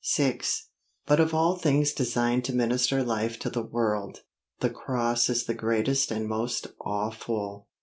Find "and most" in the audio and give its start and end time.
6.09-6.65